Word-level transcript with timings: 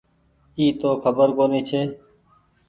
اي 0.57 0.65
تو 0.79 0.89
کبر 1.03 1.29
ڪونيٚ 1.37 1.65
ڇي۔ 1.69 1.81